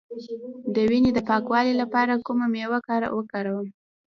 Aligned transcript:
د 0.73 0.75
وینې 0.89 1.11
د 1.13 1.19
پاکوالي 1.29 1.73
لپاره 1.81 2.23
کومه 2.27 2.45
میوه 2.53 2.77
وکاروم؟ 3.23 3.67